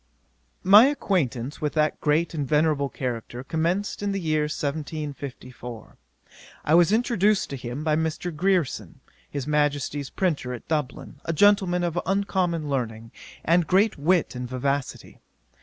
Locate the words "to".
7.51-7.55